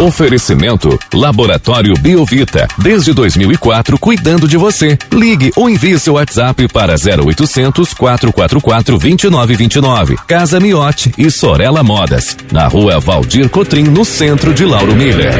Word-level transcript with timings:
Oferecimento 0.00 0.96
Laboratório 1.12 1.92
Biovita. 1.94 2.68
Desde 2.78 3.12
2004, 3.12 3.98
cuidando 3.98 4.46
de 4.46 4.56
você. 4.56 4.96
Ligue 5.12 5.50
ou 5.56 5.68
envie 5.68 5.98
seu 5.98 6.14
WhatsApp 6.14 6.68
para 6.68 6.94
0800 6.94 7.94
444 7.94 8.96
2929. 8.96 10.16
Casa 10.24 10.60
Miote 10.60 11.12
e 11.18 11.28
Sorella 11.32 11.82
Modas. 11.82 12.36
Na 12.52 12.68
rua 12.68 13.00
Valdir 13.00 13.48
Cotrim, 13.48 13.82
no 13.82 14.04
centro 14.04 14.54
de 14.54 14.64
Lauro 14.64 14.94
Miller. 14.94 15.34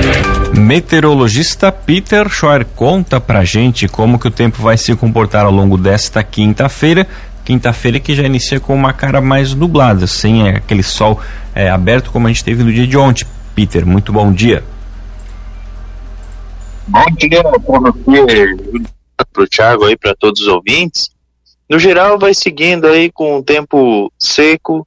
Meteorologista 0.52 1.70
Peter 1.70 2.28
Schor 2.28 2.66
conta 2.74 3.20
pra 3.20 3.44
gente 3.44 3.86
como 3.86 4.18
que 4.18 4.26
o 4.26 4.32
tempo 4.32 4.60
vai 4.60 4.76
se 4.76 4.92
comportar 4.96 5.46
ao 5.46 5.52
longo 5.52 5.78
desta 5.78 6.24
quinta-feira 6.24 7.06
quinta-feira 7.44 7.98
que 7.98 8.14
já 8.14 8.24
inicia 8.24 8.60
com 8.60 8.74
uma 8.74 8.92
cara 8.92 9.22
mais 9.22 9.54
nublada, 9.54 10.06
sem 10.06 10.50
aquele 10.50 10.82
sol 10.82 11.18
é, 11.54 11.70
aberto 11.70 12.10
como 12.10 12.26
a 12.26 12.30
gente 12.30 12.44
teve 12.44 12.62
no 12.62 12.70
dia 12.70 12.86
de 12.86 12.94
ontem. 12.94 13.24
Peter, 13.58 13.84
muito 13.84 14.12
bom 14.12 14.32
dia. 14.32 14.62
Bom 16.86 17.04
dia 17.18 17.42
para 17.42 17.58
você, 17.58 18.56
para 19.32 19.42
o 19.42 19.48
Thiago 19.48 19.84
aí, 19.84 19.96
para 19.96 20.14
todos 20.14 20.42
os 20.42 20.46
ouvintes. 20.46 21.10
No 21.68 21.76
geral, 21.76 22.20
vai 22.20 22.32
seguindo 22.32 22.86
aí 22.86 23.10
com 23.10 23.36
o 23.36 23.42
tempo 23.42 24.12
seco, 24.16 24.86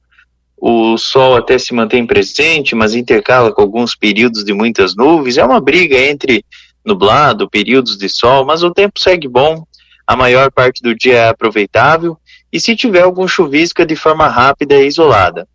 o 0.56 0.96
sol 0.96 1.36
até 1.36 1.58
se 1.58 1.74
mantém 1.74 2.06
presente, 2.06 2.74
mas 2.74 2.94
intercala 2.94 3.52
com 3.52 3.60
alguns 3.60 3.94
períodos 3.94 4.42
de 4.42 4.54
muitas 4.54 4.96
nuvens. 4.96 5.36
É 5.36 5.44
uma 5.44 5.60
briga 5.60 5.98
entre 5.98 6.42
nublado, 6.82 7.50
períodos 7.50 7.98
de 7.98 8.08
sol, 8.08 8.46
mas 8.46 8.62
o 8.62 8.72
tempo 8.72 8.98
segue 8.98 9.28
bom. 9.28 9.66
A 10.06 10.16
maior 10.16 10.50
parte 10.50 10.82
do 10.82 10.94
dia 10.94 11.16
é 11.16 11.28
aproveitável 11.28 12.16
e 12.50 12.58
se 12.58 12.74
tiver 12.74 13.02
algum 13.02 13.28
chuvisco 13.28 13.82
é 13.82 13.84
de 13.84 13.96
forma 13.96 14.28
rápida 14.28 14.76
e 14.76 14.86
isolada. 14.86 15.46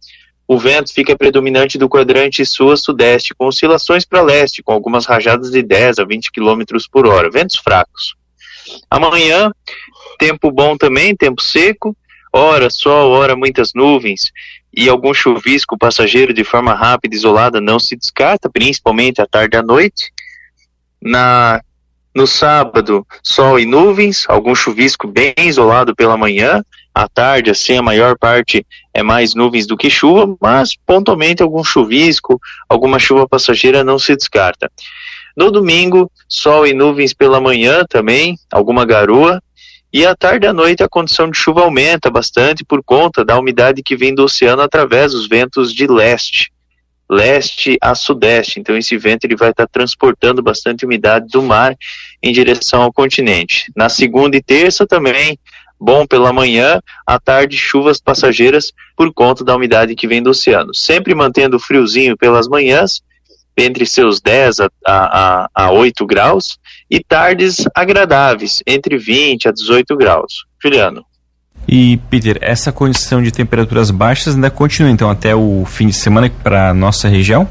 O 0.48 0.58
vento 0.58 0.94
fica 0.94 1.18
predominante 1.18 1.78
do 1.78 1.90
quadrante 1.90 2.46
sul-sudeste, 2.46 3.36
com 3.36 3.48
oscilações 3.48 4.06
para 4.06 4.22
leste, 4.22 4.64
com 4.64 4.72
algumas 4.72 5.06
rajadas 5.06 5.52
de 5.52 5.62
10 5.62 6.00
a 6.00 6.06
20 6.06 6.32
km 6.32 6.62
por 6.92 7.06
hora, 7.06 7.30
ventos 7.30 7.58
fracos. 7.58 8.16
Amanhã, 8.90 9.52
tempo 10.18 10.50
bom 10.52 10.78
também, 10.78 11.16
tempo 11.16 11.42
seco, 11.42 11.96
hora 12.32 12.70
sol, 12.70 13.12
hora 13.12 13.36
muitas 13.36 13.74
nuvens 13.74 14.32
e 14.74 14.88
algum 14.88 15.14
chuvisco 15.14 15.78
passageiro 15.78 16.34
de 16.34 16.44
forma 16.44 16.74
rápida 16.74 17.16
isolada 17.16 17.60
não 17.60 17.80
se 17.80 17.96
descarta, 17.96 18.50
principalmente 18.50 19.22
à 19.22 19.28
tarde 19.28 19.58
e 19.58 19.60
à 19.60 19.64
noite. 19.64 20.12
Na 21.02 21.62
no 22.16 22.26
sábado, 22.26 23.06
sol 23.22 23.60
e 23.60 23.66
nuvens, 23.66 24.26
algum 24.28 24.56
chuvisco 24.56 25.08
bem 25.08 25.36
isolado 25.38 25.96
pela 25.96 26.18
manhã, 26.18 26.64
à 26.98 27.08
tarde, 27.08 27.52
assim, 27.52 27.78
a 27.78 27.82
maior 27.84 28.18
parte 28.18 28.66
é 28.92 29.04
mais 29.04 29.36
nuvens 29.36 29.68
do 29.68 29.78
que 29.78 29.88
chuva, 29.88 30.36
mas 30.42 30.76
pontualmente 30.84 31.44
algum 31.44 31.64
chuvisco, 31.64 32.40
alguma 32.68 32.98
chuva 32.98 33.28
passageira 33.28 33.84
não 33.84 34.00
se 34.00 34.16
descarta. 34.16 34.72
No 35.36 35.52
domingo, 35.52 36.12
sol 36.28 36.66
e 36.66 36.74
nuvens 36.74 37.14
pela 37.14 37.40
manhã 37.40 37.86
também, 37.88 38.36
alguma 38.52 38.84
garoa, 38.84 39.40
e 39.94 40.08
à 40.08 40.16
tarde 40.16 40.48
e 40.48 40.50
à 40.50 40.54
noite 40.54 40.82
a 40.82 40.90
condição 40.90 41.30
de 41.30 41.38
chuva 41.38 41.62
aumenta 41.62 42.10
bastante 42.10 42.66
por 42.66 42.84
conta 42.84 43.24
da 43.24 43.38
umidade 43.38 43.84
que 43.84 43.96
vem 43.96 44.16
do 44.16 44.24
oceano 44.24 44.64
através 44.64 45.12
dos 45.12 45.28
ventos 45.28 45.72
de 45.72 45.86
leste, 45.86 46.52
leste 47.08 47.78
a 47.80 47.94
sudeste. 47.94 48.60
Então 48.60 48.76
esse 48.76 48.98
vento 48.98 49.26
ele 49.26 49.36
vai 49.36 49.52
estar 49.52 49.68
transportando 49.68 50.42
bastante 50.42 50.84
umidade 50.84 51.28
do 51.28 51.44
mar 51.44 51.78
em 52.24 52.34
direção 52.34 52.82
ao 52.82 52.92
continente. 52.92 53.72
Na 53.76 53.88
segunda 53.88 54.36
e 54.36 54.42
terça 54.42 54.88
também 54.88 55.38
bom 55.80 56.06
pela 56.06 56.34
manhã, 56.34 56.82
à 57.06 57.20
tarde 57.20 57.58
chuvas 57.58 58.00
passageiras 58.00 58.72
por 58.96 59.14
conta 59.14 59.44
da 59.44 59.56
umidade 59.56 59.96
que 59.96 60.08
vem 60.08 60.22
do 60.22 60.32
oceano. 60.32 60.74
Sempre 60.74 61.14
mantendo 61.14 61.60
friozinho 61.60 62.18
pelas 62.18 62.48
manhãs, 62.48 63.02
entre 63.58 63.86
seus 63.86 64.22
10 64.22 64.60
a, 64.60 64.70
a, 64.86 65.50
a 65.54 65.72
8 65.72 66.06
graus, 66.06 66.60
e 66.90 67.04
tardes 67.04 67.66
agradáveis, 67.76 68.62
entre 68.68 68.98
20 68.98 69.48
a 69.48 69.52
18 69.52 69.96
graus. 69.98 70.46
Juliano. 70.62 71.06
E, 71.68 71.98
Peter, 72.10 72.38
essa 72.42 72.72
condição 72.72 73.22
de 73.22 73.32
temperaturas 73.32 73.92
baixas 73.92 74.36
ainda 74.36 74.50
continua, 74.50 74.90
então, 74.90 75.10
até 75.10 75.36
o 75.36 75.66
fim 75.66 75.88
de 75.88 75.94
semana 75.94 76.30
para 76.44 76.74
nossa 76.74 77.10
região? 77.10 77.48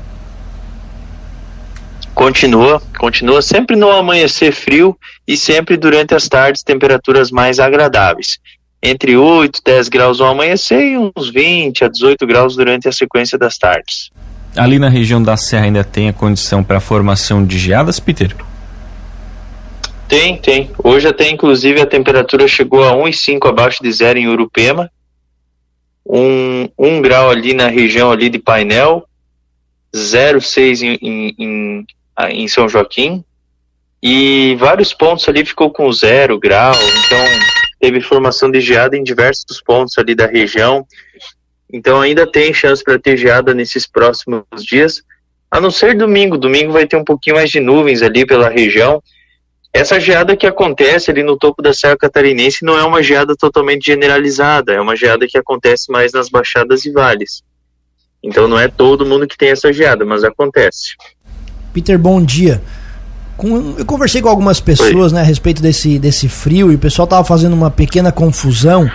Continua, 2.14 2.80
continua 2.98 3.42
sempre 3.42 3.76
no 3.76 3.90
amanhecer 3.90 4.50
frio 4.50 4.96
e 5.26 5.36
sempre 5.36 5.76
durante 5.76 6.14
as 6.14 6.28
tardes 6.28 6.62
temperaturas 6.62 7.30
mais 7.30 7.58
agradáveis. 7.58 8.38
Entre 8.82 9.16
8 9.16 9.58
e 9.58 9.62
10 9.64 9.88
graus 9.88 10.20
ao 10.20 10.28
amanhecer 10.28 10.92
e 10.92 10.96
uns 10.96 11.30
20 11.30 11.84
a 11.84 11.88
18 11.88 12.26
graus 12.26 12.54
durante 12.54 12.88
a 12.88 12.92
sequência 12.92 13.36
das 13.36 13.58
tardes. 13.58 14.10
Ali 14.56 14.78
na 14.78 14.88
região 14.88 15.22
da 15.22 15.36
Serra 15.36 15.64
ainda 15.64 15.84
tem 15.84 16.08
a 16.08 16.12
condição 16.12 16.62
para 16.62 16.78
a 16.78 16.80
formação 16.80 17.44
de 17.44 17.58
geadas, 17.58 17.98
Peter? 17.98 18.34
Tem, 20.08 20.38
tem. 20.38 20.70
Hoje 20.82 21.08
até 21.08 21.28
inclusive 21.28 21.80
a 21.80 21.86
temperatura 21.86 22.46
chegou 22.46 22.84
a 22.84 22.92
1,5 22.92 23.48
abaixo 23.48 23.82
de 23.82 23.90
zero 23.90 24.18
em 24.18 24.28
Urupema, 24.28 24.90
um, 26.08 26.68
um 26.78 27.02
grau 27.02 27.28
ali 27.28 27.52
na 27.52 27.66
região 27.66 28.12
ali 28.12 28.30
de 28.30 28.38
Painel, 28.38 29.04
0,6 29.94 30.82
em, 30.82 30.98
em, 31.02 31.34
em, 31.38 31.86
em 32.30 32.48
São 32.48 32.68
Joaquim, 32.68 33.24
e 34.02 34.56
vários 34.58 34.92
pontos 34.92 35.28
ali 35.28 35.44
ficou 35.44 35.70
com 35.70 35.90
zero 35.90 36.38
grau, 36.38 36.74
então 36.74 37.24
teve 37.80 38.00
formação 38.00 38.50
de 38.50 38.60
geada 38.60 38.96
em 38.96 39.02
diversos 39.02 39.60
pontos 39.60 39.96
ali 39.98 40.14
da 40.14 40.26
região. 40.26 40.86
Então 41.72 42.00
ainda 42.00 42.30
tem 42.30 42.52
chance 42.54 42.82
para 42.82 42.98
ter 42.98 43.16
geada 43.16 43.52
nesses 43.52 43.86
próximos 43.86 44.44
dias, 44.60 45.02
a 45.50 45.60
não 45.60 45.70
ser 45.70 45.96
domingo. 45.96 46.38
Domingo 46.38 46.72
vai 46.72 46.86
ter 46.86 46.96
um 46.96 47.04
pouquinho 47.04 47.36
mais 47.36 47.50
de 47.50 47.60
nuvens 47.60 48.02
ali 48.02 48.26
pela 48.26 48.48
região. 48.48 49.02
Essa 49.72 50.00
geada 50.00 50.36
que 50.36 50.46
acontece 50.46 51.10
ali 51.10 51.22
no 51.22 51.36
topo 51.36 51.60
da 51.60 51.74
Serra 51.74 51.96
Catarinense 51.98 52.64
não 52.64 52.78
é 52.78 52.84
uma 52.84 53.02
geada 53.02 53.34
totalmente 53.36 53.84
generalizada, 53.84 54.72
é 54.72 54.80
uma 54.80 54.96
geada 54.96 55.26
que 55.28 55.36
acontece 55.36 55.90
mais 55.90 56.12
nas 56.12 56.30
baixadas 56.30 56.84
e 56.86 56.90
vales. 56.90 57.42
Então 58.22 58.48
não 58.48 58.58
é 58.58 58.68
todo 58.68 59.04
mundo 59.04 59.26
que 59.26 59.36
tem 59.36 59.50
essa 59.50 59.72
geada, 59.72 60.04
mas 60.04 60.24
acontece. 60.24 60.96
Peter, 61.74 61.98
bom 61.98 62.24
dia. 62.24 62.62
Com, 63.36 63.74
eu 63.76 63.84
conversei 63.84 64.22
com 64.22 64.30
algumas 64.30 64.60
pessoas 64.60 65.12
né, 65.12 65.20
a 65.20 65.24
respeito 65.24 65.60
desse, 65.60 65.98
desse 65.98 66.26
frio 66.26 66.72
e 66.72 66.74
o 66.74 66.78
pessoal 66.78 67.04
estava 67.04 67.22
fazendo 67.22 67.52
uma 67.52 67.70
pequena 67.70 68.10
confusão 68.10 68.90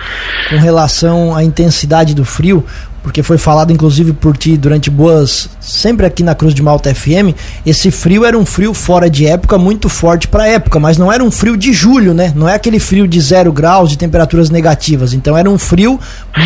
com 0.50 0.56
relação 0.56 1.34
à 1.34 1.44
intensidade 1.44 2.12
do 2.12 2.24
frio, 2.24 2.64
porque 3.04 3.22
foi 3.22 3.38
falado 3.38 3.72
inclusive 3.72 4.12
por 4.12 4.36
ti 4.36 4.56
durante 4.56 4.90
boas, 4.90 5.48
sempre 5.60 6.06
aqui 6.06 6.24
na 6.24 6.34
Cruz 6.34 6.54
de 6.54 6.62
Malta 6.62 6.92
FM, 6.92 7.36
esse 7.64 7.92
frio 7.92 8.24
era 8.24 8.36
um 8.36 8.44
frio 8.44 8.74
fora 8.74 9.08
de 9.08 9.26
época, 9.26 9.56
muito 9.58 9.88
forte 9.88 10.26
para 10.26 10.48
época, 10.48 10.80
mas 10.80 10.98
não 10.98 11.12
era 11.12 11.22
um 11.22 11.30
frio 11.30 11.56
de 11.56 11.72
julho, 11.72 12.12
né? 12.12 12.32
Não 12.34 12.48
é 12.48 12.54
aquele 12.54 12.80
frio 12.80 13.06
de 13.06 13.20
zero 13.20 13.52
graus, 13.52 13.90
de 13.90 13.98
temperaturas 13.98 14.50
negativas. 14.50 15.14
Então 15.14 15.36
era 15.36 15.48
um 15.48 15.58
frio 15.58 16.00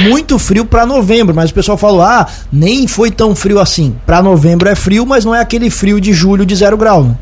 muito 0.04 0.38
frio 0.38 0.66
para 0.66 0.84
novembro, 0.84 1.34
mas 1.34 1.50
o 1.50 1.54
pessoal 1.54 1.78
falou: 1.78 2.02
ah, 2.02 2.26
nem 2.52 2.86
foi 2.86 3.10
tão 3.10 3.34
frio 3.34 3.58
assim. 3.58 3.94
Para 4.04 4.22
novembro 4.22 4.68
é 4.68 4.74
frio, 4.74 5.06
mas 5.06 5.24
não 5.24 5.34
é 5.34 5.40
aquele 5.40 5.70
frio 5.70 6.00
de 6.00 6.12
julho 6.12 6.44
de 6.44 6.54
zero 6.54 6.76
grau. 6.76 7.04
Né? 7.04 7.16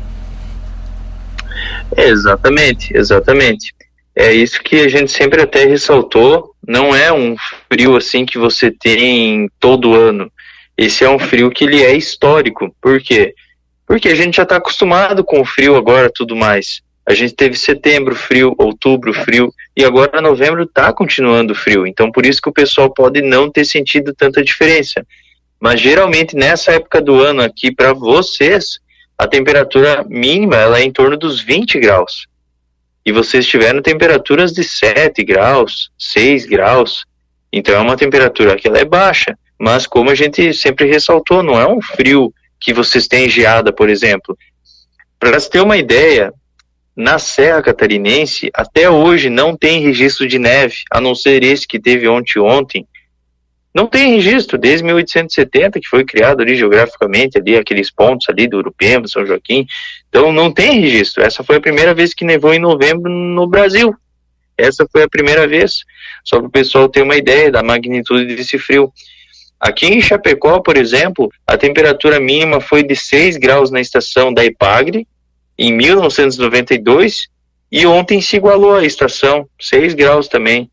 Exatamente, 1.95 2.95
exatamente. 2.95 3.73
É 4.15 4.31
isso 4.33 4.61
que 4.63 4.77
a 4.77 4.87
gente 4.87 5.11
sempre 5.11 5.41
até 5.41 5.65
ressaltou. 5.65 6.51
Não 6.65 6.95
é 6.95 7.11
um 7.11 7.35
frio 7.69 7.95
assim 7.97 8.25
que 8.25 8.37
você 8.37 8.71
tem 8.71 9.49
todo 9.59 9.93
ano. 9.93 10.31
Esse 10.77 11.03
é 11.03 11.09
um 11.09 11.19
frio 11.19 11.51
que 11.51 11.65
ele 11.65 11.83
é 11.83 11.95
histórico. 11.95 12.73
Por 12.81 13.01
quê? 13.01 13.33
Porque 13.85 14.09
a 14.09 14.15
gente 14.15 14.37
já 14.37 14.43
está 14.43 14.55
acostumado 14.55 15.23
com 15.23 15.41
o 15.41 15.45
frio 15.45 15.75
agora, 15.75 16.11
tudo 16.13 16.35
mais. 16.35 16.81
A 17.07 17.13
gente 17.13 17.35
teve 17.35 17.55
setembro 17.55 18.15
frio, 18.15 18.55
outubro 18.57 19.13
frio 19.13 19.53
e 19.77 19.85
agora 19.85 20.21
novembro 20.21 20.63
está 20.63 20.91
continuando 20.91 21.53
frio. 21.53 21.85
Então 21.85 22.11
por 22.11 22.25
isso 22.25 22.41
que 22.41 22.49
o 22.49 22.53
pessoal 22.53 22.91
pode 22.91 23.21
não 23.21 23.49
ter 23.49 23.63
sentido 23.63 24.13
tanta 24.13 24.43
diferença. 24.43 25.05
Mas 25.59 25.79
geralmente 25.79 26.35
nessa 26.35 26.71
época 26.71 27.01
do 27.01 27.21
ano 27.21 27.41
aqui 27.41 27.71
para 27.71 27.93
vocês 27.93 28.79
a 29.17 29.27
temperatura 29.27 30.03
mínima 30.07 30.55
ela 30.55 30.79
é 30.79 30.83
em 30.83 30.91
torno 30.91 31.17
dos 31.17 31.41
20 31.41 31.79
graus. 31.79 32.27
E 33.05 33.11
vocês 33.11 33.45
tiveram 33.45 33.81
temperaturas 33.81 34.51
de 34.51 34.63
7 34.63 35.23
graus, 35.23 35.91
6 35.97 36.45
graus. 36.45 37.05
Então 37.51 37.75
é 37.75 37.79
uma 37.79 37.95
temperatura 37.95 38.55
que 38.55 38.67
ela 38.67 38.79
é 38.79 38.85
baixa. 38.85 39.37
Mas 39.57 39.87
como 39.87 40.09
a 40.09 40.15
gente 40.15 40.53
sempre 40.53 40.85
ressaltou, 40.85 41.41
não 41.41 41.59
é 41.59 41.67
um 41.67 41.81
frio 41.81 42.33
que 42.59 42.73
vocês 42.73 43.07
têm 43.07 43.29
geada, 43.29 43.71
por 43.71 43.89
exemplo. 43.89 44.37
Para 45.19 45.39
se 45.39 45.49
ter 45.49 45.61
uma 45.61 45.77
ideia, 45.77 46.33
na 46.95 47.19
Serra 47.19 47.61
Catarinense, 47.61 48.49
até 48.53 48.89
hoje 48.89 49.29
não 49.29 49.55
tem 49.55 49.81
registro 49.81 50.27
de 50.27 50.39
neve, 50.39 50.77
a 50.91 51.01
não 51.01 51.13
ser 51.13 51.43
esse 51.43 51.67
que 51.67 51.79
teve 51.79 52.07
ontem 52.07 52.39
ontem, 52.39 52.87
não 53.75 53.87
tem 53.87 54.15
registro 54.15 54.57
desde 54.57 54.85
1870 54.85 55.81
que 55.81 55.89
foi 55.89 56.05
criado 56.05 56.41
ali 56.41 56.55
geograficamente 56.55 57.37
ali 57.37 57.57
aqueles 57.57 57.91
pontos 57.91 58.29
ali 58.29 58.47
do 58.47 58.59
Urupema, 58.59 59.05
São 59.05 59.25
Joaquim. 59.25 59.67
Então 60.07 60.31
não 60.31 60.49
tem 60.49 60.79
registro. 60.79 61.21
Essa 61.21 61.43
foi 61.43 61.57
a 61.57 61.61
primeira 61.61 61.93
vez 61.93 62.13
que 62.13 62.23
nevou 62.23 62.53
em 62.53 62.59
novembro 62.59 63.11
no 63.11 63.45
Brasil. 63.45 63.93
Essa 64.57 64.87
foi 64.89 65.03
a 65.03 65.09
primeira 65.09 65.45
vez, 65.45 65.83
só 66.23 66.37
para 66.37 66.47
o 66.47 66.51
pessoal 66.51 66.87
ter 66.87 67.01
uma 67.01 67.17
ideia 67.17 67.51
da 67.51 67.61
magnitude 67.61 68.33
desse 68.33 68.57
frio. 68.57 68.93
Aqui 69.59 69.87
em 69.87 70.01
Chapecó, 70.01 70.61
por 70.61 70.77
exemplo, 70.77 71.29
a 71.45 71.57
temperatura 71.57 72.17
mínima 72.17 72.61
foi 72.61 72.81
de 72.81 72.95
6 72.95 73.35
graus 73.35 73.69
na 73.71 73.81
estação 73.81 74.33
da 74.33 74.45
Ipagre, 74.45 75.05
em 75.57 75.73
1992, 75.73 77.27
e 77.69 77.85
ontem 77.85 78.21
se 78.21 78.37
igualou 78.37 78.75
a 78.75 78.85
estação, 78.85 79.49
6 79.59 79.93
graus 79.95 80.29
também. 80.29 80.71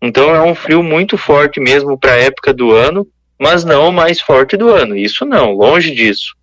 Então 0.00 0.34
é 0.34 0.42
um 0.42 0.54
frio 0.54 0.82
muito 0.82 1.16
forte 1.16 1.60
mesmo 1.60 1.98
para 1.98 2.12
a 2.12 2.18
época 2.18 2.52
do 2.52 2.72
ano, 2.72 3.06
mas 3.38 3.64
não 3.64 3.88
o 3.88 3.92
mais 3.92 4.20
forte 4.20 4.56
do 4.56 4.68
ano. 4.68 4.96
Isso 4.96 5.24
não, 5.24 5.52
longe 5.52 5.92
disso. 5.92 6.34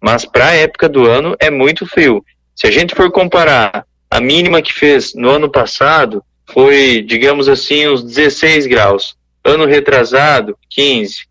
Mas 0.00 0.24
para 0.24 0.48
a 0.48 0.54
época 0.54 0.88
do 0.88 1.06
ano 1.06 1.36
é 1.40 1.50
muito 1.50 1.86
frio. 1.86 2.24
Se 2.54 2.66
a 2.66 2.70
gente 2.70 2.94
for 2.94 3.10
comparar 3.10 3.86
a 4.10 4.20
mínima 4.20 4.62
que 4.62 4.72
fez 4.72 5.14
no 5.14 5.30
ano 5.30 5.50
passado, 5.50 6.24
foi, 6.46 7.02
digamos 7.02 7.48
assim, 7.48 7.86
uns 7.88 8.02
16 8.02 8.66
graus. 8.66 9.16
Ano 9.44 9.66
retrasado, 9.66 10.56
15. 10.70 11.26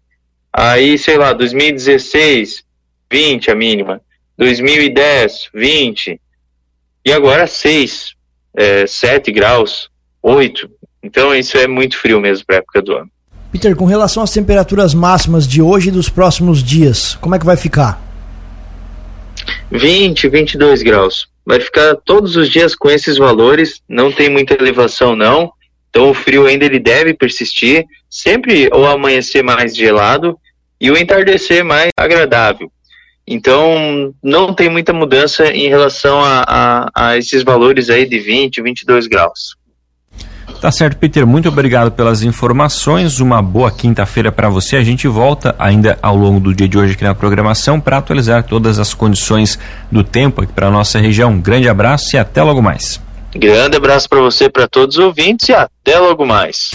Aí, 0.54 0.98
sei 0.98 1.18
lá, 1.18 1.34
2016, 1.34 2.64
20 3.12 3.52
a 3.52 3.56
mínima. 3.56 4.02
2010, 4.38 5.50
20. 5.54 6.22
E 7.04 7.12
agora 7.12 7.48
6, 7.48 8.14
é, 8.56 8.86
7 8.86 9.32
graus, 9.32 9.90
8. 10.22 10.70
Então 11.08 11.34
isso 11.34 11.58
é 11.58 11.68
muito 11.68 11.98
frio 11.98 12.20
mesmo 12.20 12.46
para 12.46 12.58
a 12.58 12.60
época 12.60 12.82
do 12.82 12.98
ano. 12.98 13.10
Peter, 13.50 13.74
com 13.78 13.86
relação 13.86 14.22
às 14.22 14.30
temperaturas 14.30 14.94
máximas 14.94 15.48
de 15.48 15.62
hoje 15.62 15.88
e 15.88 15.92
dos 15.92 16.10
próximos 16.10 16.62
dias, 16.62 17.16
como 17.22 17.34
é 17.34 17.40
que 17.40 17.46
vai 17.46 17.56
ficar? 17.56 18.02
20, 19.72 20.28
22 20.28 20.84
graus. 20.84 21.30
Vai 21.46 21.62
ficar 21.62 21.96
todos 21.96 22.36
os 22.36 22.50
dias 22.50 22.76
com 22.76 22.90
esses 22.90 23.18
valores, 23.18 23.82
não 23.88 24.12
tem 24.12 24.30
muita 24.30 24.54
elevação 24.54 25.16
não. 25.16 25.54
Então 25.90 26.10
o 26.10 26.14
frio 26.14 26.46
ainda 26.46 26.66
ele 26.66 26.78
deve 26.78 27.14
persistir, 27.14 27.86
sempre 28.10 28.68
o 28.74 28.86
amanhecer 28.86 29.42
mais 29.42 29.74
gelado 29.74 30.38
e 30.80 30.92
o 30.92 30.98
entardecer 30.98 31.64
mais 31.64 31.90
agradável. 31.98 32.70
Então 33.26 34.14
não 34.22 34.54
tem 34.54 34.70
muita 34.70 34.92
mudança 34.92 35.48
em 35.54 35.70
relação 35.70 36.22
a, 36.22 36.44
a, 36.46 36.90
a 36.94 37.18
esses 37.18 37.44
valores 37.44 37.90
aí 37.90 38.06
de 38.06 38.20
20, 38.20 38.62
22 38.62 39.08
graus. 39.08 39.56
Tá 40.60 40.72
certo, 40.72 40.98
Peter. 40.98 41.26
Muito 41.26 41.50
obrigado 41.50 41.92
pelas 41.92 42.24
informações. 42.24 43.20
Uma 43.20 43.42
boa 43.42 43.70
quinta-feira 43.70 44.32
para 44.32 44.50
você. 44.50 44.76
A 44.76 44.84
gente 44.84 45.08
volta 45.08 45.56
ainda 45.60 45.98
ao 46.02 46.16
longo 46.16 46.40
do 46.40 46.54
dia 46.54 46.68
de 46.68 46.78
hoje 46.78 46.94
aqui 46.94 47.04
na 47.04 47.14
programação 47.14 47.80
para 47.80 47.98
atualizar 47.98 48.44
todas 48.44 48.80
as 48.80 48.94
condições 48.94 49.60
do 49.92 50.04
tempo 50.04 50.42
aqui 50.42 50.52
para 50.52 50.72
nossa 50.72 51.00
região. 51.00 51.32
Um 51.32 51.42
grande 51.42 51.70
abraço 51.70 52.16
e 52.16 52.20
até 52.20 52.42
logo 52.42 52.62
mais. 52.62 53.00
Grande 53.36 53.78
abraço 53.78 54.10
para 54.10 54.20
você, 54.20 54.50
para 54.50 54.68
todos 54.68 54.98
os 54.98 55.04
ouvintes 55.04 55.50
e 55.50 55.54
até 55.54 56.00
logo 56.00 56.26
mais. 56.26 56.72